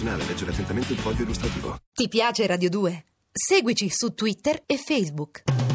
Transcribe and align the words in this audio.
medicinale. 0.00 0.24
Leggere 0.24 0.50
attentamente 0.50 0.92
il 0.92 0.98
foglio 0.98 1.22
illustrativo. 1.22 1.78
Ti 1.92 2.08
piace 2.08 2.46
Radio 2.46 2.70
2? 2.70 3.04
Seguici 3.32 3.88
su 3.90 4.14
Twitter 4.14 4.62
e 4.66 4.76
Facebook. 4.76 5.69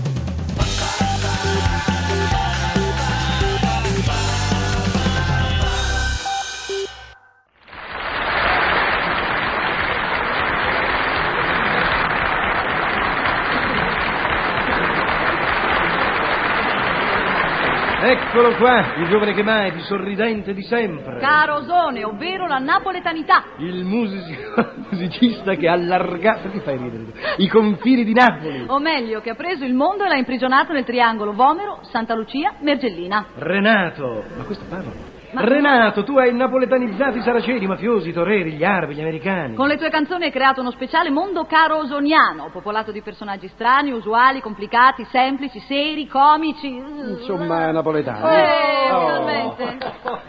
Eccolo 18.35 18.53
qua, 18.57 18.91
più 18.95 19.07
giovane 19.07 19.33
che 19.33 19.43
mai, 19.43 19.71
più 19.71 19.79
sorridente 19.83 20.53
di 20.53 20.61
sempre. 20.63 21.19
Carosone, 21.19 22.03
ovvero 22.03 22.47
la 22.47 22.57
napoletanità. 22.57 23.45
Il 23.59 23.85
music- 23.85 24.73
musicista 24.91 25.53
che 25.55 25.69
ha 25.69 25.71
allargato, 25.71 26.49
ti 26.49 26.59
fai 26.59 26.77
ridere, 26.77 27.13
i 27.37 27.47
confini 27.47 28.03
di 28.03 28.11
Napoli. 28.11 28.65
O 28.67 28.79
meglio, 28.79 29.21
che 29.21 29.29
ha 29.29 29.35
preso 29.35 29.63
il 29.63 29.73
mondo 29.73 30.03
e 30.03 30.09
l'ha 30.09 30.17
imprigionato 30.17 30.73
nel 30.73 30.83
triangolo 30.83 31.31
Vomero, 31.31 31.79
Santa 31.83 32.13
Lucia, 32.13 32.55
Mergellina. 32.59 33.27
Renato, 33.35 34.25
ma 34.35 34.43
questo 34.43 34.65
parlano. 34.67 35.14
Ma- 35.35 35.41
Renato, 35.41 36.03
tu 36.03 36.17
hai 36.17 36.33
napoletanizzato 36.33 37.17
i 37.17 37.21
saraceni, 37.21 37.63
i 37.63 37.67
mafiosi, 37.67 38.09
i 38.09 38.13
toreri, 38.13 38.53
gli 38.53 38.63
arabi, 38.63 38.95
gli 38.95 39.01
americani. 39.01 39.53
Con 39.55 39.67
le 39.67 39.77
tue 39.77 39.89
canzoni 39.89 40.23
hai 40.25 40.31
creato 40.31 40.61
uno 40.61 40.71
speciale 40.71 41.09
mondo 41.09 41.45
carosoniano, 41.45 42.49
popolato 42.51 42.91
di 42.91 43.01
personaggi 43.01 43.47
strani, 43.49 43.91
usuali, 43.91 44.39
complicati, 44.41 45.05
semplici, 45.11 45.59
seri, 45.59 46.07
comici. 46.07 46.67
Insomma, 46.75 47.71
napoletano. 47.71 48.27
Eh, 48.29 48.91
Oh. 48.91 48.99
finalmente. 48.99 49.77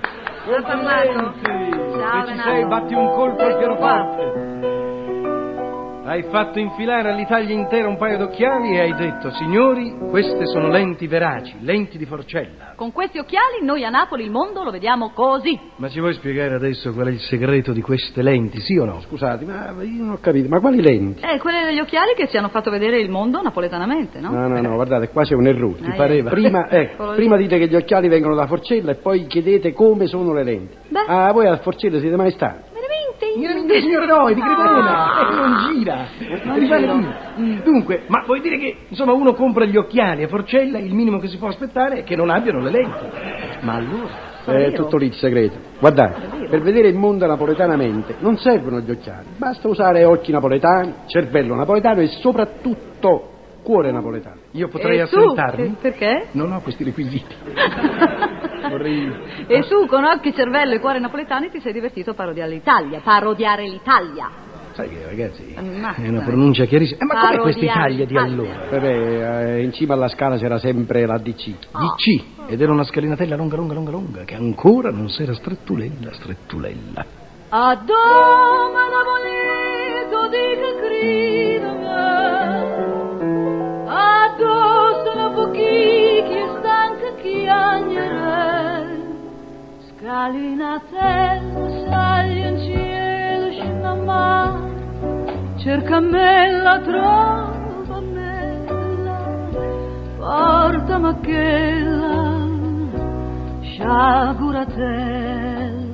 Complimenti. 0.47 1.45
Ciao, 1.99 2.21
Se 2.21 2.27
ci 2.27 2.31
Renato. 2.31 2.51
sei, 2.51 2.67
batti 2.67 2.95
un 2.95 3.11
colpo 3.13 3.43
al 3.43 3.57
pianoforte. 3.59 4.76
Hai 6.07 6.23
fatto 6.31 6.61
infilare 6.61 7.11
all'Italia 7.11 7.53
intera 7.53 7.89
un 7.89 7.97
paio 7.97 8.17
d'occhiali 8.17 8.77
e 8.77 8.81
hai 8.81 8.95
detto, 8.95 9.33
signori, 9.33 9.93
queste 10.09 10.47
sono 10.47 10.69
lenti 10.69 11.09
veraci, 11.09 11.57
lenti 11.63 11.99
di 11.99 12.07
forcella. 12.07 12.75
Con 12.77 12.93
questi 12.93 13.19
occhiali 13.19 13.65
noi 13.65 13.85
a 13.85 13.91
Napoli 13.91 14.23
il 14.23 14.31
mondo 14.31 14.63
lo 14.63 14.71
vediamo 14.71 15.11
così. 15.11 15.59
Ma 15.75 15.89
ci 15.89 15.99
vuoi 15.99 16.13
spiegare 16.13 16.55
adesso 16.55 16.93
qual 16.93 17.09
è 17.09 17.11
il 17.11 17.19
segreto 17.19 17.73
di 17.73 17.81
queste 17.81 18.23
lenti, 18.23 18.61
sì 18.61 18.77
o 18.77 18.85
no? 18.85 19.01
Scusate, 19.01 19.45
ma 19.47 19.75
io 19.83 20.05
non 20.05 20.13
ho 20.13 20.19
capito, 20.21 20.49
ma 20.49 20.61
quali 20.61 20.81
lenti? 20.81 21.25
Eh, 21.25 21.41
quelli 21.41 21.65
degli 21.65 21.81
occhiali 21.81 22.15
che 22.15 22.29
ci 22.29 22.37
hanno 22.37 22.51
fatto 22.51 22.71
vedere 22.71 23.01
il 23.01 23.11
mondo 23.11 23.43
napoletanamente, 23.43 24.21
no? 24.21 24.31
No, 24.31 24.47
no, 24.47 24.61
no, 24.61 24.75
guardate, 24.75 25.09
qua 25.09 25.25
c'è 25.25 25.35
un 25.35 25.49
errore. 25.49 25.81
Ti 25.83 25.93
pareva? 25.97 26.31
Prima, 26.31 26.69
ecco, 26.71 27.11
lì. 27.11 27.17
prima 27.17 27.37
dite 27.37 27.59
che 27.59 27.67
gli 27.67 27.75
occhiali 27.75 28.07
vengono 28.07 28.37
da 28.37 28.47
Forcella 28.47 28.93
e 28.93 28.95
poi 28.95 29.27
chiedete 29.27 29.73
come 29.73 30.07
sono 30.07 30.33
le 30.33 30.45
lenti. 30.45 30.77
Beh. 30.87 31.05
Ah, 31.05 31.33
voi 31.33 31.49
a 31.49 31.57
Forcella 31.57 31.99
siete 31.99 32.15
mai 32.15 32.31
stati? 32.31 32.76
Veramente? 33.67 33.81
signore 33.81 34.07
no, 34.07 34.29
è 34.29 34.35
di 34.35 34.41
Cremona, 34.41 35.15
Ah. 35.15 35.31
e 35.31 35.35
non 35.35 35.75
gira, 35.75 36.07
Non 36.45 36.59
rimane 36.59 37.15
lì. 37.37 37.63
Dunque, 37.63 38.03
ma 38.07 38.23
vuoi 38.25 38.41
dire 38.41 38.59
che, 38.59 38.77
insomma, 38.89 39.13
uno 39.13 39.35
compra 39.35 39.65
gli 39.65 39.77
occhiali 39.77 40.23
a 40.23 40.29
Forcella, 40.29 40.79
il 40.79 40.95
minimo 40.95 41.19
che 41.19 41.29
si 41.29 41.37
può 41.39 41.49
aspettare 41.49 41.99
è 41.99 42.05
che 42.05 42.17
non 42.17 42.31
abbiano 42.31 42.61
le 42.61 42.71
lenti. 42.71 43.05
Ma 43.61 43.75
allora... 43.75 44.35
È 44.47 44.73
tutto 44.75 44.97
lì 44.97 45.07
il 45.07 45.15
segreto. 45.15 45.57
Guardate, 45.81 46.47
per 46.49 46.61
vedere 46.63 46.87
il 46.87 46.95
mondo 46.95 47.27
napoletanamente 47.27 48.15
non 48.21 48.37
servono 48.39 48.79
gli 48.79 48.93
occhiali, 48.93 49.27
basta 49.37 49.67
usare 49.67 50.05
occhi 50.05 50.31
napoletani, 50.31 50.95
cervello 51.07 51.57
napoletano 51.57 52.01
e 52.01 52.07
soprattutto 52.07 53.31
cuore 53.65 53.91
napoletano. 53.91 54.37
Io 54.53 54.69
potrei 54.69 55.01
e 55.01 55.09
tu? 55.09 55.17
affrontarmi? 55.17 55.65
Eh, 55.67 55.73
Perché? 55.81 56.27
Non 56.31 56.53
ho 56.53 56.61
questi 56.61 56.85
requisiti. 56.85 57.35
E 59.47 59.67
tu 59.69 59.87
con 59.87 60.05
occhi, 60.05 60.35
cervello 60.35 60.75
e 60.75 60.81
cuore 60.81 60.99
napoletani 60.99 61.51
ti 61.51 61.61
sei 61.61 61.73
divertito 61.73 62.11
a 62.11 62.15
parodiare 62.15 62.51
l'Italia. 62.51 63.01
Parodiare 63.03 63.69
l'Italia. 63.69 64.45
Sai 64.77 64.91
che 64.91 65.07
ragazzi, 65.07 65.55
Ammazza. 65.57 66.03
è 66.03 66.09
una 66.09 66.21
pronuncia 66.21 66.67
chiarissima. 66.67 67.01
Eh, 67.01 67.05
ma 67.07 67.21
com'è 67.21 67.39
questa 67.39 67.65
Italia 67.65 68.05
di 68.05 68.15
allora? 68.15 68.67
Vabbè, 68.71 69.55
eh, 69.57 69.63
in 69.63 69.73
cima 69.73 69.95
alla 69.95 70.09
scala 70.09 70.37
c'era 70.37 70.59
sempre 70.59 71.07
la 71.07 71.17
DC. 71.17 71.51
DC, 71.73 72.25
ed 72.49 72.61
era 72.61 72.73
una 72.73 72.85
scalinatella 72.85 73.37
lunga, 73.37 73.57
lunga, 73.57 73.73
lunga, 73.73 73.91
lunga, 73.91 74.25
che 74.25 74.35
ancora 74.35 74.91
non 74.91 75.09
si 75.09 75.23
era 75.23 75.33
strettulella, 75.33 76.13
strettulella. 76.13 77.07
A 77.49 77.75
dove 77.77 78.81
napolito 78.93 80.29
di 80.29 80.61
che 80.61 80.75
grido 80.83 82.16
scalinatella 90.07 91.69
sali 91.91 92.39
in 92.47 92.57
cielo 92.61 93.51
scina 93.51 93.95
mare 93.97 95.55
cerca 95.57 95.99
me 95.99 96.53
la 96.63 96.79
trova 96.79 98.01
mella 98.13 99.19
porta 100.17 100.99
macchella 100.99 102.47
sciaguratella 103.63 105.85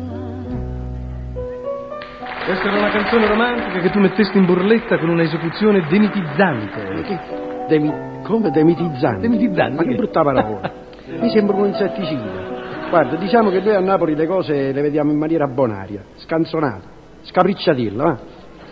Questa 2.45 2.69
era 2.69 2.77
una 2.77 2.91
canzone 2.91 3.27
romantica 3.29 3.79
che 3.81 3.89
tu 3.91 3.99
mettesti 3.99 4.37
in 4.37 4.45
burletta 4.45 4.99
con 4.99 5.09
una 5.09 5.23
esecuzione 5.23 5.87
demitizzante. 5.89 7.65
Demi- 7.69 8.21
come 8.25 8.51
demitizzante? 8.51 9.21
Demitizzante, 9.21 9.77
Ma 9.77 9.83
che 9.85 9.89
che- 9.91 9.95
brutta 9.95 10.23
parola. 10.23 10.71
Mi 11.21 11.31
sembra 11.31 11.57
un 11.57 11.67
insetticida. 11.69 12.52
Guarda, 12.93 13.17
diciamo 13.17 13.49
che 13.49 13.61
noi 13.61 13.75
a 13.75 13.81
Napoli 13.81 14.15
le 14.15 14.27
cose 14.27 14.71
le 14.71 14.83
vediamo 14.83 15.13
in 15.13 15.17
maniera 15.17 15.47
bonaria, 15.47 16.05
scanzonata, 16.17 16.91
scapricciatilla, 17.23 18.05
va? 18.05 18.19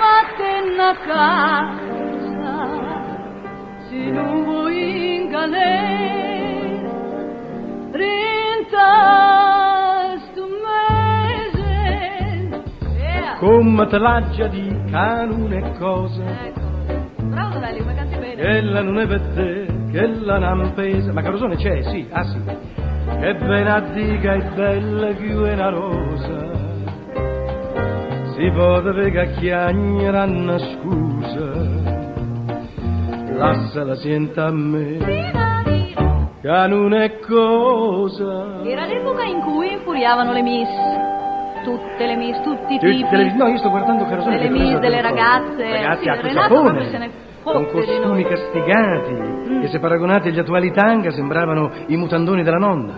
vattene 0.00 0.82
a 0.82 0.96
casa, 1.06 1.76
se 3.90 3.96
non 3.96 4.44
vuoi 4.44 5.16
in 5.16 5.28
galera, 5.28 6.90
rintasto 7.92 8.80
mese. 11.26 12.62
Come 13.40 13.86
te 13.88 13.98
l'aggia 13.98 14.46
di 14.46 14.74
canone 14.90 15.58
e 15.58 15.76
cosa, 15.76 16.24
Ecco. 16.46 16.60
Bravo 17.22 17.54
Dovelli, 17.54 17.78
come 17.80 17.94
canti 17.94 18.16
bene. 18.16 18.34
che 18.34 18.60
la 18.62 18.82
non 18.82 18.98
è 18.98 19.06
per 19.06 19.20
te, 19.34 19.66
che 19.90 20.06
la 20.06 20.38
non 20.38 20.72
pesa. 20.74 21.12
Ma 21.12 21.22
Carosone 21.22 21.56
c'è, 21.56 21.82
sì, 21.82 22.06
ah 22.10 22.24
sì. 22.24 22.40
Che 23.20 23.34
bene 23.34 23.70
a 23.70 23.80
dica 23.80 24.32
è 24.34 24.42
bella 24.54 25.08
che 25.14 25.26
è 25.26 25.52
una 25.52 25.68
rosa. 25.68 26.48
Si 28.34 28.50
poteva 28.50 29.08
che 29.08 29.30
chiagneranno 29.38 30.58
scusa. 30.58 31.98
Lasciala 33.36 33.94
senta 33.96 34.46
a 34.46 34.52
me, 34.52 34.98
che 36.40 36.66
non 36.68 36.92
è 36.94 37.18
cosa. 37.18 38.62
Era 38.64 38.86
l'epoca 38.86 39.24
in 39.24 39.40
cui 39.40 39.72
infuriavano 39.72 40.32
le 40.32 40.42
miss. 40.42 41.09
Tutte 41.64 42.06
le 42.06 42.16
miss, 42.16 42.40
tutti 42.42 42.74
i 42.74 42.78
tipi. 42.78 43.16
le- 43.16 43.34
No, 43.34 43.46
io 43.48 43.58
sto 43.58 43.70
guardando 43.70 44.04
Carosone. 44.04 44.38
Delle 44.38 44.50
miss, 44.50 44.78
delle 44.78 45.00
ragazze. 45.02 45.70
Ragazzi 45.70 46.02
Sì, 46.02 46.08
a 46.08 46.14
Renato 46.20 46.54
Sapone, 46.54 46.70
proprio 46.70 46.90
se 46.90 46.98
ne 46.98 47.10
con 47.42 47.66
costumi 47.70 47.98
noi. 48.04 48.24
Mm. 48.24 48.28
castigati, 48.28 49.60
che 49.60 49.68
se 49.68 49.78
paragonati 49.78 50.28
agli 50.28 50.38
attuali 50.38 50.72
tanga 50.72 51.10
sembravano 51.10 51.70
i 51.86 51.96
mutandoni 51.96 52.42
della 52.42 52.58
nonna. 52.58 52.94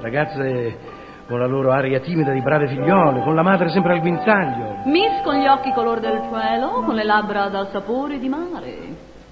Ragazze 0.00 0.96
con 1.26 1.38
la 1.38 1.46
loro 1.46 1.70
aria 1.72 2.00
timida 2.00 2.32
di 2.32 2.40
brave 2.40 2.68
figliole, 2.68 3.20
con 3.20 3.34
la 3.34 3.42
madre 3.42 3.68
sempre 3.68 3.92
al 3.92 4.00
guinzaglio. 4.00 4.76
Miss 4.86 5.22
con 5.22 5.34
gli 5.34 5.46
occhi 5.46 5.72
color 5.72 6.00
del 6.00 6.20
cielo, 6.32 6.82
con 6.84 6.94
le 6.94 7.04
labbra 7.04 7.48
dal 7.48 7.68
sapore 7.70 8.18
di 8.18 8.28
mare. 8.28 8.76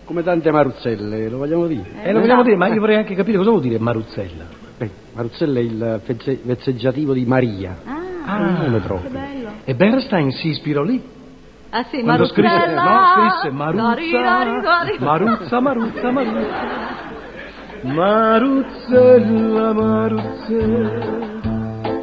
Come 0.04 0.22
tante 0.22 0.50
maruzzelle, 0.52 1.28
lo 1.28 1.38
vogliamo 1.38 1.66
dire? 1.66 1.84
E 2.02 2.12
lo 2.12 2.20
vogliamo 2.20 2.42
dire, 2.42 2.56
ma 2.56 2.68
io 2.68 2.78
vorrei 2.80 2.96
anche 2.96 3.14
capire 3.14 3.38
cosa 3.38 3.50
vuol 3.50 3.62
dire 3.62 3.78
Maruzzella. 3.78 4.44
Beh, 4.78 4.90
Maruzzella 5.14 5.58
è 5.58 5.62
il 5.62 6.00
vezzeggiativo 6.44 7.12
di 7.14 7.24
Maria. 7.24 7.76
Ah, 7.84 7.95
Ah, 8.26 8.80
proprio. 8.82 9.10
bello. 9.10 9.50
E 9.64 9.74
Bernstein 9.74 10.30
si 10.32 10.48
ispirò 10.48 10.82
lì. 10.82 11.02
Ah 11.70 11.84
sì, 11.90 12.00
Quando 12.02 12.26
scrisse, 12.26 12.66
no, 12.74 13.02
scrisse 13.14 13.50
Maruzza. 13.50 13.82
Maruzza, 14.98 15.60
Maruzza, 15.60 16.10
Maruzza. 16.10 16.94
Maruzzella, 17.82 19.72
Maruzzella, 19.74 21.40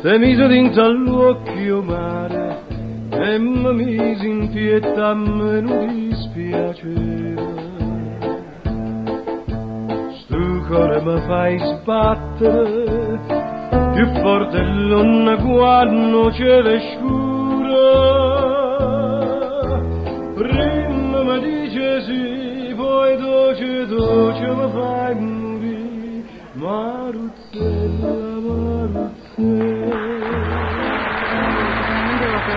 te 0.02 0.18
mise 0.18 0.48
dinto 0.48 0.82
all'occhio 0.82 1.82
mare 1.82 2.62
e 3.10 3.38
mi 3.40 3.74
misi 3.74 4.28
in 4.30 4.50
pietà 4.50 5.14
me 5.14 5.62
non 5.62 6.10
dispiaceva. 6.10 7.42
Stu 10.20 10.66
cuore 10.68 11.02
mi 11.02 11.22
fai 11.22 11.58
sbattere 11.60 13.43
più 13.94 14.12
forte 14.22 14.62
l'onna 14.62 15.38
quando 15.38 16.30
c'è 16.30 16.62
le 16.62 16.80
scura. 16.96 18.22
Prima 20.36 21.24
mi 21.24 21.40
dice 21.42 22.02
sì, 22.02 22.74
poi 22.76 23.18
dolce 23.18 23.86
dolce 23.86 24.48
mi 24.48 24.72
fai 24.72 25.16
morire, 25.16 26.24
Maruzzella, 26.54 28.14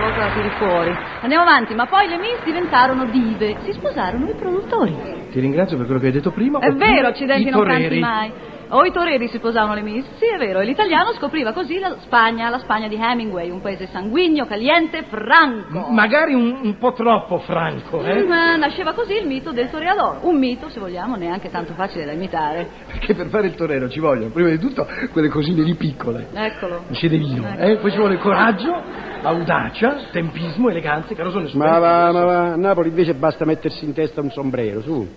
volta 0.07 0.25
la 0.25 0.31
tiri 0.33 0.49
fuori. 0.57 0.95
Andiamo 1.21 1.43
avanti, 1.43 1.75
ma 1.75 1.85
poi 1.85 2.07
le 2.07 2.17
Miss 2.17 2.43
diventarono 2.43 3.05
dive. 3.05 3.57
Si 3.63 3.73
sposarono 3.73 4.29
i 4.29 4.33
produttori. 4.35 4.95
Ti 5.31 5.39
ringrazio 5.39 5.77
per 5.77 5.85
quello 5.85 5.99
che 5.99 6.07
hai 6.07 6.13
detto 6.13 6.31
prima. 6.31 6.59
È 6.59 6.71
vero, 6.71 7.07
accidenti 7.07 7.49
non 7.49 7.65
canti 7.65 7.99
mai. 7.99 8.31
O 8.69 8.83
i 8.83 8.91
toreri 8.91 9.29
si 9.29 9.37
sposavano 9.37 9.75
le 9.75 9.81
Miss, 9.81 10.05
sì 10.17 10.25
è 10.25 10.37
vero, 10.37 10.59
e 10.59 10.65
l'italiano 10.65 11.13
scopriva 11.13 11.53
così 11.53 11.79
la 11.79 11.95
Spagna, 12.01 12.49
la 12.49 12.59
Spagna 12.59 12.89
di 12.89 12.95
Hemingway, 12.99 13.49
un 13.49 13.61
paese 13.61 13.87
sanguigno, 13.87 14.45
caliente, 14.45 15.03
franco. 15.07 15.87
M- 15.89 15.93
Magari 15.93 16.33
un, 16.33 16.59
un 16.63 16.77
po' 16.77 16.91
troppo 16.91 17.37
franco, 17.39 18.03
eh? 18.03 18.23
Ma 18.23 18.57
nasceva 18.57 18.91
così 18.91 19.13
il 19.15 19.25
mito 19.25 19.51
del 19.53 19.69
toreador, 19.69 20.19
un 20.23 20.37
mito, 20.37 20.67
se 20.67 20.81
vogliamo, 20.81 21.15
neanche 21.15 21.49
tanto 21.49 21.73
facile 21.75 22.03
da 22.03 22.11
imitare. 22.11 22.67
Perché 22.87 23.13
per 23.15 23.27
fare 23.27 23.47
il 23.47 23.55
torero 23.55 23.87
ci 23.87 24.01
vogliono, 24.01 24.31
prima 24.31 24.49
di 24.49 24.59
tutto, 24.59 24.85
quelle 25.13 25.29
cosine 25.29 25.61
lì 25.63 25.75
piccole. 25.75 26.27
Eccolo. 26.33 26.83
Un 26.89 26.95
sedevino, 26.95 27.47
Ecco. 27.47 27.61
eh? 27.61 27.77
Poi 27.77 27.91
ci 27.91 27.97
vuole 27.97 28.17
coraggio, 28.17 28.83
audacia, 29.21 29.95
tempismo, 30.11 30.69
eleganza, 30.69 31.15
carosone 31.15 31.49
Ma 31.53 31.79
va, 31.79 32.11
ma 32.11 32.23
va, 32.25 32.39
a 32.51 32.55
Napoli 32.57 32.89
invece 32.89 33.13
basta 33.13 33.45
mettersi 33.45 33.85
in 33.85 33.93
testa 33.93 34.19
un 34.19 34.29
sombrero, 34.29 34.81
su. 34.81 35.07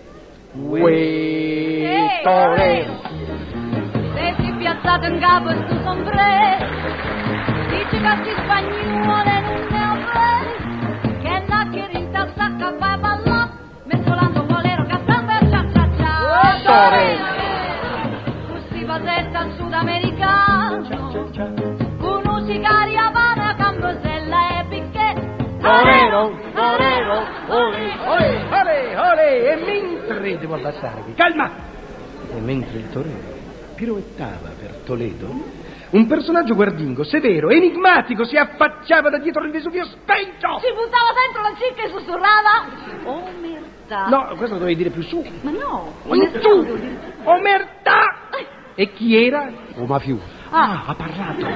Uè, 0.53 2.21
torero. 2.25 3.30
Piazzate 4.81 5.09
in 5.09 5.21
capo 5.21 5.51
il 5.51 5.65
tuo 5.67 5.83
sombrero, 5.83 6.67
dici 7.69 8.01
che 8.01 8.25
si 8.25 8.31
spagnole 8.31 9.41
non 9.41 9.67
ne 9.69 9.87
ho 9.87 9.95
pre, 10.09 11.19
che 11.21 11.45
nacchierinta 11.47 12.29
sacca 12.35 12.71
va 12.79 12.93
a 12.93 12.97
ballare, 12.97 13.51
mescolando 13.85 14.43
bolero, 14.45 14.87
cazzamba 14.87 15.39
e 15.39 15.49
cia 15.51 15.67
cia 15.71 15.89
cia. 15.97 16.15
Così 18.49 18.85
al 18.87 19.53
sudamericano, 19.57 21.29
con 21.99 22.23
un 22.27 22.47
sicari 22.47 22.97
Havana, 22.97 23.55
Cambosella 23.57 24.61
e 24.61 24.65
Picché. 24.65 25.15
Torero, 25.61 26.41
torero, 26.55 27.27
Ole, 27.49 27.99
ole, 28.07 28.47
ole, 28.49 28.97
ole, 28.97 29.53
e 29.53 29.57
mentre 29.57 30.39
devo 30.39 30.55
abbassarvi, 30.55 31.13
calma! 31.15 31.51
E 32.33 32.41
mentre 32.41 32.79
il 32.79 32.91
torero 32.91 33.40
piroettava 33.81 34.51
per 34.61 34.83
Toledo, 34.85 35.27
un 35.93 36.07
personaggio 36.07 36.55
guardingo, 36.55 37.03
severo, 37.03 37.49
enigmatico, 37.49 38.25
si 38.25 38.37
affacciava 38.37 39.09
da 39.09 39.17
dietro 39.17 39.43
il 39.43 39.51
Vesuvio 39.53 39.87
spento! 39.87 40.59
Si 40.61 40.71
buttava 40.75 41.15
dentro 41.17 41.41
la 41.41 41.55
cicca 41.57 41.85
e 41.85 41.89
sussurrava, 41.89 42.67
omertà. 43.05 44.09
No, 44.09 44.35
questo 44.37 44.57
lo 44.57 44.61
dovevi 44.61 44.77
dire 44.77 44.91
più 44.91 45.01
su. 45.03 45.25
Ma 45.41 45.51
no, 45.51 45.95
In 46.05 46.13
omertà 46.13 46.39
tu! 46.41 46.63
devo 46.63 46.77
dire. 46.77 46.99
Omertà! 47.25 48.01
E 48.75 48.93
chi 48.93 49.17
era? 49.17 49.51
o 49.77 49.87
mafioso. 49.87 50.25
Ah, 50.51 50.83
ha 50.87 50.95
parlato. 50.95 51.47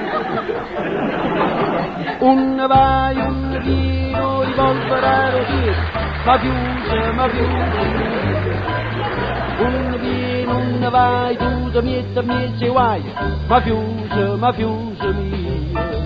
Un 2.25 2.65
vai, 2.67 3.15
un 3.17 3.59
vino, 3.61 4.41
rivolverano 4.43 5.43
dietro, 5.43 5.83
mafioso, 6.25 7.13
mafioso. 7.13 7.51
Un 7.51 9.24
un 9.59 10.87
vai, 10.89 11.37
tu 11.37 11.69
da 11.71 11.81
mietta, 11.81 12.21
mietta, 12.21 12.67
guai, 12.67 13.03
mafioso, 13.47 14.37
mafioso 14.37 15.13
mio. 15.13 16.03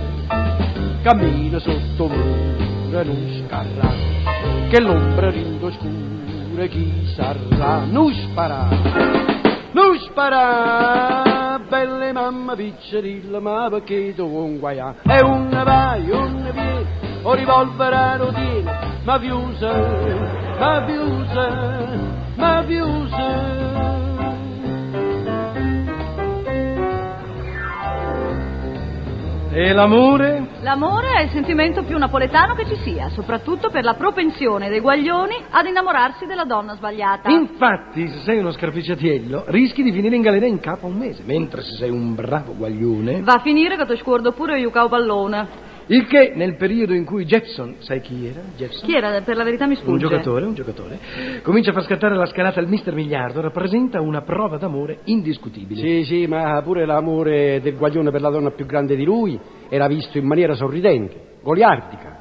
Cammina 1.01 1.59
sotto 1.59 2.07
mura, 2.07 3.03
non 3.03 3.43
scarra, 3.45 3.89
che 4.69 4.81
l'ombra 4.81 5.29
ringo 5.29 5.71
scura, 5.71 6.65
chi 6.67 7.11
sarà, 7.15 7.85
non 7.85 8.13
spara. 8.13 8.67
Non 9.71 9.97
spara, 9.99 11.59
belle 11.69 12.11
mamma 12.11 12.55
piccerilla, 12.55 13.39
ma 13.39 13.67
perché 13.69 14.13
tu 14.15 14.27
non 14.27 14.57
guaia? 14.57 14.95
E 15.03 15.23
un 15.23 15.49
vai, 15.49 16.09
un 16.09 16.49
viene, 16.51 16.85
o 17.21 17.33
rivolverano 17.33 18.33
tiene, 18.33 18.71
mafiosa, 19.03 19.71
mafiosa, 20.57 22.28
mafiosa. 22.39 23.67
E 29.51 29.73
l'amore? 29.73 30.47
L'amore 30.61 31.13
è 31.17 31.23
il 31.23 31.29
sentimento 31.31 31.83
più 31.83 31.97
napoletano 31.97 32.53
che 32.53 32.65
ci 32.65 32.75
sia, 32.77 33.09
soprattutto 33.09 33.69
per 33.69 33.83
la 33.83 33.95
propensione 33.95 34.69
dei 34.69 34.79
guaglioni 34.79 35.35
ad 35.49 35.65
innamorarsi 35.65 36.25
della 36.25 36.45
donna 36.45 36.75
sbagliata. 36.75 37.29
Infatti, 37.29 38.07
se 38.07 38.19
sei 38.19 38.37
uno 38.37 38.51
scarpicciatiello, 38.51 39.45
rischi 39.47 39.83
di 39.83 39.91
finire 39.91 40.15
in 40.15 40.21
galera 40.21 40.45
in 40.45 40.59
capo 40.59 40.85
a 40.85 40.89
un 40.89 40.97
mese, 40.97 41.23
mentre 41.25 41.61
se 41.61 41.75
sei 41.75 41.89
un 41.89 42.15
bravo 42.15 42.55
guaglione... 42.55 43.21
Va 43.21 43.33
a 43.33 43.39
finire 43.39 43.75
che 43.75 43.85
ti 43.85 43.97
scordo 43.97 44.31
pure 44.31 44.59
io 44.59 44.69
cao 44.69 44.87
pallone. 44.87 45.67
Il 45.91 46.05
che, 46.05 46.33
nel 46.35 46.55
periodo 46.55 46.93
in 46.93 47.03
cui 47.03 47.25
Jepson, 47.25 47.77
sai 47.79 47.99
chi 48.01 48.27
era? 48.27 48.41
Jepson? 48.55 48.87
Chi 48.87 48.95
era? 48.95 49.21
Per 49.21 49.35
la 49.35 49.43
verità 49.43 49.65
mi 49.65 49.73
sfugge. 49.73 49.91
Un 49.91 49.97
giocatore, 49.97 50.45
un 50.45 50.53
giocatore, 50.53 50.99
comincia 51.41 51.71
a 51.71 51.73
far 51.73 51.83
scattare 51.83 52.15
la 52.15 52.27
scalata 52.27 52.59
al 52.59 52.67
mister 52.67 52.93
Miliardo, 52.93 53.41
rappresenta 53.41 53.99
una 53.99 54.21
prova 54.21 54.57
d'amore 54.57 54.99
indiscutibile. 55.05 55.81
Sì, 55.81 56.03
sì, 56.03 56.27
ma 56.27 56.61
pure 56.61 56.85
l'amore 56.85 57.59
del 57.61 57.75
guaglione 57.75 58.11
per 58.11 58.21
la 58.21 58.29
donna 58.29 58.51
più 58.51 58.67
grande 58.67 58.95
di 58.95 59.03
lui 59.03 59.39
era 59.67 59.87
visto 59.87 60.19
in 60.19 60.27
maniera 60.27 60.53
sorridente, 60.53 61.37
goliardica. 61.41 62.17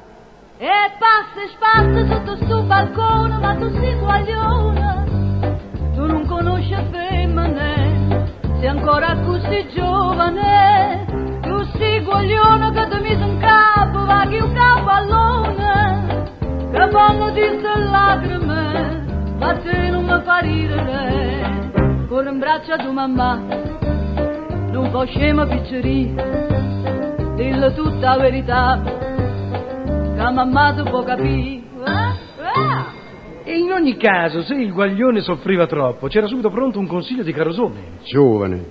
E 0.57 0.67
passa 0.97 1.43
e 1.43 1.47
spazza 1.49 2.07
sotto 2.07 2.43
sto 2.43 2.63
balcone, 2.63 3.37
ma 3.37 3.53
tu 3.53 3.69
sei 3.69 3.93
guaglione. 3.99 5.51
Tu 5.93 6.05
non 6.07 6.25
conosci 6.25 6.73
femmine, 6.89 8.33
sei 8.57 8.67
ancora 8.67 9.15
così 9.23 9.67
giovane. 9.75 11.28
Tu 11.59 11.65
sei 11.77 12.01
guaglione 12.05 12.71
che 12.71 12.87
ti 12.87 13.01
mise 13.01 13.21
in 13.21 13.37
capo, 13.37 14.05
va 14.05 14.25
che 14.29 14.41
un 14.41 14.53
cavallone. 14.53 16.31
Che 16.71 16.89
fanno 16.89 17.31
di 17.31 17.41
ste 17.41 17.79
lacrime, 17.79 19.35
ma 19.37 19.57
te 19.57 19.89
non 19.89 20.05
mi 20.05 20.21
fa 20.23 20.37
ridere. 20.37 22.05
Corre 22.07 22.29
in 22.29 22.39
braccio 22.39 22.71
a 22.71 22.77
tua 22.77 22.93
mamma, 22.93 23.43
non 24.71 24.89
fa 24.89 25.03
scema 25.03 25.47
piccerì. 25.47 26.15
Dillo 27.35 27.73
tutta 27.73 28.15
la 28.15 28.21
verità 28.21 28.81
che 30.15 30.31
mamma 30.31 30.73
tu 30.75 30.83
può 30.83 31.03
capire. 31.03 31.61
E 33.43 33.57
in 33.57 33.73
ogni 33.73 33.97
caso, 33.97 34.43
se 34.43 34.53
il 34.53 34.71
guaglione 34.71 35.19
soffriva 35.19 35.65
troppo, 35.65 36.07
c'era 36.07 36.27
subito 36.27 36.49
pronto 36.51 36.79
un 36.79 36.87
consiglio 36.87 37.23
di 37.23 37.33
Carosone. 37.33 37.97
Giovane, 38.05 38.63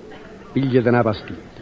pigliate 0.53 0.89
una 0.89 1.03
pastiglia. 1.03 1.58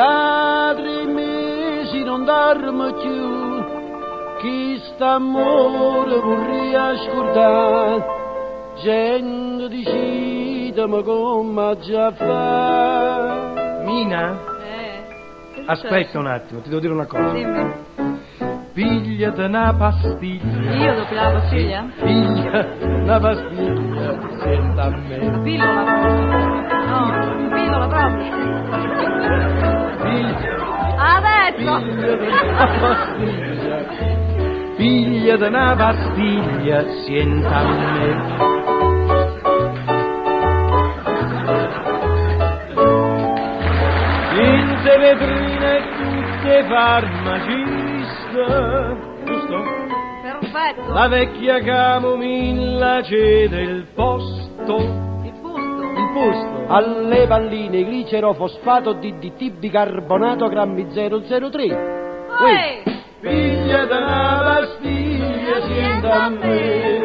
Da 0.00 0.72
tre 0.74 1.04
mesi 1.12 2.02
non 2.04 2.24
dormo 2.24 2.90
più, 2.90 3.64
chi 4.38 4.78
sta 4.78 5.16
amore 5.16 6.18
vorrei 6.20 6.96
scordare, 7.06 8.06
gente 8.82 9.68
decidami 9.68 11.02
come 11.02 11.76
già 11.82 12.12
fa. 12.12 13.82
Mina, 13.84 14.38
Eh, 14.64 15.64
aspetta 15.66 16.18
un 16.18 16.28
attimo, 16.28 16.62
ti 16.62 16.70
devo 16.70 16.80
dire 16.80 16.94
una 16.94 17.04
cosa. 17.04 17.32
Dimmi. 17.32 17.72
Pigliate 18.72 19.42
una 19.42 19.74
pastiglia. 19.76 20.94
Io 20.94 21.04
pigliare 21.04 21.14
la 21.14 21.30
pastiglia? 21.30 21.84
Piglia 22.00 22.66
una 22.80 23.20
pastiglia, 23.20 24.18
senta 24.38 24.82
a 24.82 24.88
me. 24.96 25.40
Pillola 25.42 26.39
pastiglia. 32.66 33.78
Pigliate 34.76 35.46
una 35.46 35.74
pastiglia, 35.76 36.84
senta 37.04 37.56
a 37.56 37.62
me. 37.64 38.58
Quinte 44.34 44.98
vetrine 44.98 45.72
tutte 45.98 46.64
farmaciste. 46.68 48.44
Giusto? 49.24 49.58
Perfetto. 50.22 50.92
La 50.92 51.08
vecchia 51.08 51.60
camomilla 51.60 53.02
cede 53.02 53.60
il 53.60 53.86
posto. 53.94 54.76
Il 55.24 55.32
fusto. 55.42 55.82
Il 55.82 56.10
posto. 56.14 56.64
Alle 56.68 57.26
palline 57.26 57.84
glicero 57.84 58.32
fosfato 58.32 58.92
DDT 58.94 59.50
bicarbonato 59.58 60.46
grammi 60.48 60.86
003. 60.90 62.08
Uè! 62.38 62.82
Figlia 63.20 63.84
da 63.86 64.40
pastiglia, 64.44 65.60
sienta 65.66 66.22
a 66.24 66.28
me. 66.30 66.98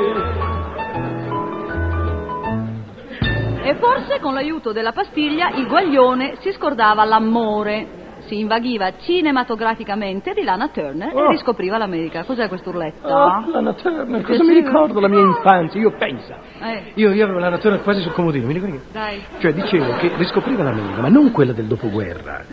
E 3.63 3.75
forse 3.75 4.19
con 4.21 4.33
l'aiuto 4.35 4.71
della 4.71 4.91
pastiglia 4.91 5.49
il 5.55 5.67
guaglione 5.67 6.35
si 6.41 6.51
scordava 6.51 7.03
l'amore. 7.03 8.03
si 8.25 8.39
invaghiva 8.39 8.91
cinematograficamente 9.01 10.33
di 10.33 10.41
Lana 10.43 10.69
Turner 10.69 11.11
Oh. 11.13 11.25
e 11.25 11.31
riscopriva 11.33 11.77
l'America. 11.77 12.23
Cos'è 12.23 12.47
quest'urletto? 12.47 13.07
Oh, 13.07 13.43
Lana 13.51 13.73
Turner, 13.73 14.23
cosa 14.23 14.43
mi 14.43 14.53
ricordo 14.55 14.99
la 14.99 15.07
mia 15.07 15.19
infanzia? 15.19 15.79
Io 15.79 15.91
pensa. 15.95 16.39
Eh, 16.59 16.93
Io, 16.95 17.11
io 17.11 17.23
avevo 17.23 17.37
Lana 17.37 17.59
Turner 17.59 17.83
quasi 17.83 18.01
sul 18.01 18.13
comodino, 18.13 18.47
mi 18.47 18.53
ricordi? 18.53 18.77
che- 18.77 18.83
dai. 18.91 19.21
Cioè, 19.37 19.53
dicevo 19.53 19.93
che 19.97 20.11
riscopriva 20.17 20.63
l'America, 20.63 21.01
ma 21.01 21.09
non 21.09 21.31
quella 21.31 21.53
del 21.53 21.65
dopoguerra, 21.65 22.45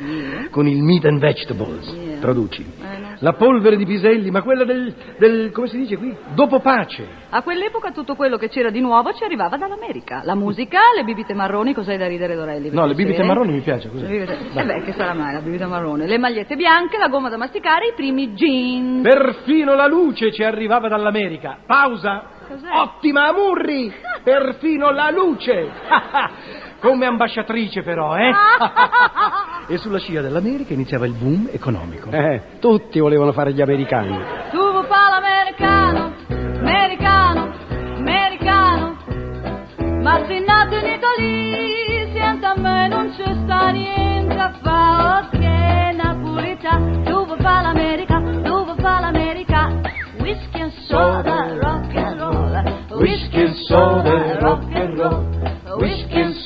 con 0.50 0.67
il 0.69 0.83
meat 0.83 1.07
and 1.07 1.19
vegetables, 1.21 1.88
Yeah. 1.91 2.12
Traduci. 2.23 2.62
Eh. 2.62 3.17
La 3.19 3.33
polvere 3.33 3.76
di 3.76 3.85
piselli, 3.85 4.31
ma 4.31 4.43
quella 4.43 4.64
del, 4.64 4.95
del, 5.19 5.50
come 5.50 5.67
si 5.67 5.76
dice 5.76 5.97
qui? 5.97 6.17
Dopo 6.35 6.61
pace. 6.61 7.05
A 7.31 7.43
quell'epoca 7.43 7.91
tutto 7.91 8.14
quello 8.14 8.37
che 8.37 8.49
c'era 8.49 8.71
di 8.71 8.81
nuovo 8.81 9.12
ci 9.12 9.25
arrivava 9.25 9.57
dall'America. 9.57 10.23
La 10.25 10.35
musica, 10.35 10.79
le 10.95 11.02
bibite 11.02 11.35
marroni, 11.35 11.75
cos'hai 11.75 11.99
da 11.99 12.07
ridere 12.07 12.37
Dorelli? 12.37 12.71
No, 12.71 12.87
le 12.87 12.95
bibite 12.95 13.17
piacere? 13.17 13.26
marroni 13.26 13.52
mi 13.52 13.61
piace, 13.61 13.91
così. 13.91 14.02
Le 14.02 14.09
bibite... 14.09 14.38
Eh 14.55 14.64
beh, 14.64 14.83
che 14.85 14.93
sarà 14.93 15.14
mai 15.14 15.35
la 15.35 15.41
bibita 15.41 15.67
marrone? 15.67 16.07
Le 16.07 16.19
magliette 16.19 16.55
bianche, 16.57 16.97
la 16.99 17.09
gomma 17.09 17.29
da 17.29 17.37
masticare, 17.37 17.88
i 17.88 17.93
primi 17.95 18.33
jeans. 18.33 19.02
Perfino 19.02 19.75
la 19.75 19.87
luce 19.87 20.33
ci 20.33 20.45
arrivava 20.45 20.88
dall'America. 20.88 21.59
Pausa. 21.67 22.41
Cos'è? 22.49 22.69
Ottima 22.71 23.29
Amurri! 23.29 23.93
Perfino 24.23 24.91
la 24.91 25.11
luce! 25.11 25.71
Come 26.83 27.07
ambasciatrice 27.07 27.83
però, 27.83 28.17
eh? 28.17 28.33
e 29.73 29.79
sulla 29.79 30.01
scia 30.01 30.21
dell'America 30.21 30.73
iniziava 30.73 31.07
il 31.07 31.12
boom 31.12 31.49
economico. 31.53 32.11
Eh, 32.11 32.59
tutti 32.59 32.99
volevano 32.99 33.31
fare 33.31 33.53
gli 33.53 33.62
americani. 33.62 34.42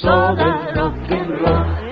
Soda, 0.07 0.73
rock 0.73 1.11
and 1.11 1.31
roll. 1.31 1.85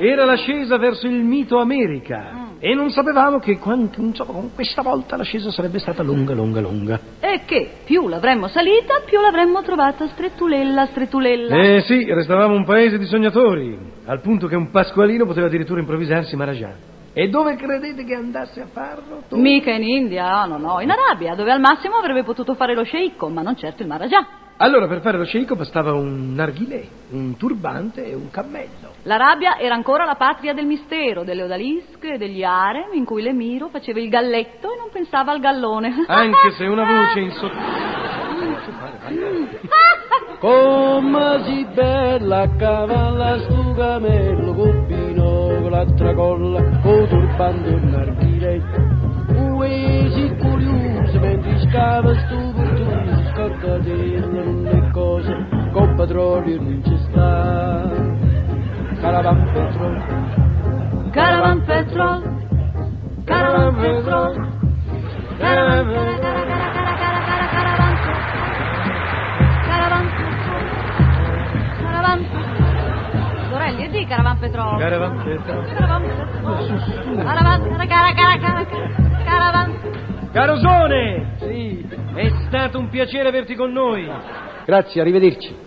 Era 0.00 0.24
l'ascesa 0.24 0.78
verso 0.78 1.06
il 1.06 1.22
mito 1.22 1.58
America. 1.58 2.30
Mm. 2.32 2.46
E 2.60 2.74
non 2.74 2.90
sapevamo 2.90 3.38
che 3.38 3.58
quan- 3.58 3.90
insomma, 3.96 4.48
questa 4.54 4.82
volta 4.82 5.16
l'ascesa 5.16 5.50
sarebbe 5.50 5.78
stata 5.78 6.02
lunga, 6.02 6.34
lunga, 6.34 6.60
lunga. 6.60 6.98
E 7.20 7.42
che 7.44 7.70
più 7.84 8.08
l'avremmo 8.08 8.48
salita, 8.48 9.02
più 9.04 9.20
l'avremmo 9.20 9.62
trovata 9.62 10.06
strettulella, 10.08 10.86
strettulella. 10.86 11.56
Eh 11.56 11.80
sì, 11.82 12.04
restavamo 12.04 12.54
un 12.54 12.64
paese 12.64 12.96
di 12.96 13.06
sognatori, 13.06 13.78
al 14.06 14.20
punto 14.20 14.46
che 14.46 14.56
un 14.56 14.70
pasqualino 14.70 15.26
poteva 15.26 15.46
addirittura 15.46 15.80
improvvisarsi 15.80 16.34
Maharaja. 16.36 16.74
E 17.12 17.28
dove 17.28 17.56
credete 17.56 18.04
che 18.04 18.14
andasse 18.14 18.60
a 18.60 18.66
farlo? 18.72 19.22
Tu? 19.28 19.36
Mica 19.36 19.72
in 19.72 19.82
India, 19.82 20.44
no, 20.44 20.58
no, 20.58 20.80
in 20.80 20.90
Arabia, 20.90 21.34
dove 21.34 21.50
al 21.50 21.60
massimo 21.60 21.96
avrebbe 21.96 22.22
potuto 22.22 22.54
fare 22.54 22.74
lo 22.74 22.84
sceicco, 22.84 23.28
ma 23.28 23.42
non 23.42 23.56
certo 23.56 23.82
il 23.82 23.88
Maharaja. 23.88 24.46
Allora, 24.60 24.88
per 24.88 25.00
fare 25.00 25.18
lo 25.18 25.24
sceicco 25.24 25.54
bastava 25.54 25.92
un 25.92 26.34
narghilè, 26.34 26.82
un 27.10 27.36
turbante 27.36 28.04
e 28.04 28.14
un 28.14 28.28
cammello. 28.28 28.94
L'Arabia 29.04 29.56
era 29.56 29.74
ancora 29.74 30.04
la 30.04 30.16
patria 30.16 30.52
del 30.52 30.66
mistero, 30.66 31.22
delle 31.22 31.44
odalische 31.44 32.14
e 32.14 32.18
degli 32.18 32.42
harem, 32.42 32.92
in 32.94 33.04
cui 33.04 33.22
l'emiro 33.22 33.68
faceva 33.68 34.00
il 34.00 34.08
galletto 34.08 34.72
e 34.72 34.76
non 34.76 34.88
pensava 34.92 35.30
al 35.30 35.38
gallone. 35.38 36.04
Anche 36.08 36.50
se 36.56 36.66
una 36.66 36.84
voce 36.84 37.20
in 37.20 37.30
sotto... 37.32 37.54
Come 40.40 41.42
si 41.44 41.66
bella 41.74 42.48
cavalla 42.56 43.40
stu 43.40 43.74
camello 43.74 44.54
copino 44.54 45.60
con 45.62 46.14
colla 46.14 46.62
con 46.80 47.08
turbando 47.08 47.70
il 47.70 47.82
narghile 47.82 48.37
Ue 48.37 48.37
petrolio 56.38 56.60
non 56.62 56.82
ci 56.84 56.96
sta 57.08 58.16
Caravan 59.00 59.44
petrol, 59.52 60.02
caravan 61.12 61.64
petrol, 61.64 62.22
caravan, 63.24 63.74
cara, 65.38 65.78
cara, 65.78 66.18
cara, 66.18 66.44
cara, 66.44 66.90
cara, 66.98 67.20
cara, 67.28 67.46
caravan, 67.54 67.94
caravan 69.68 70.06
petrol, 70.16 70.62
caravan 71.78 72.20
petrol. 72.22 73.50
Dorelli, 73.50 73.84
e 73.84 73.88
di 73.90 74.06
caravan 74.06 74.38
petrol. 74.38 74.78
Caravan 74.78 75.22
petrol. 75.22 75.64
Caravan 75.64 76.02
petrol. 76.02 77.16
Caravan, 77.24 77.60
cara, 77.62 77.86
cara, 77.86 78.12
cara, 78.14 78.38
cara, 78.38 78.64
cara, 78.64 78.88
caravan. 79.24 79.68
Carosone! 80.32 81.34
Sì 81.38 81.86
È 82.14 82.28
stato 82.46 82.78
un 82.78 82.88
piacere 82.88 83.28
averti 83.28 83.54
con 83.54 83.70
noi. 83.72 84.10
Grazie, 84.64 85.00
arrivederci 85.00 85.66